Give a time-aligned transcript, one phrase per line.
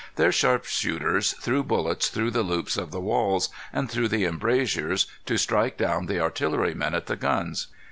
[0.15, 5.37] Their sharpshooters threw bullets through the loops of the walls, and through the embrasures, to
[5.37, 7.67] strike down the artillery men at the guns.